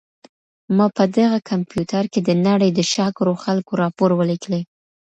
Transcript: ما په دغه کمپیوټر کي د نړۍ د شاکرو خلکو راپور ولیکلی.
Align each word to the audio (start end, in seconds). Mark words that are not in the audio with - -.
ما 0.77 0.85
په 0.97 1.03
دغه 1.17 1.37
کمپیوټر 1.49 2.03
کي 2.13 2.19
د 2.23 2.29
نړۍ 2.47 2.69
د 2.73 2.79
شاکرو 2.93 3.33
خلکو 3.43 3.71
راپور 3.83 4.09
ولیکلی. 4.15 4.61